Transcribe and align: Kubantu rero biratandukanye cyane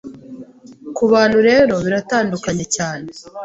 Kubantu 0.95 1.37
rero 1.49 1.73
biratandukanye 1.85 2.65
cyane 2.75 3.07